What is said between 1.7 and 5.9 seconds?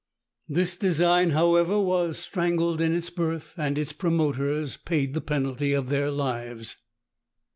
was strangled in its birth, and its promoters paid the penalty of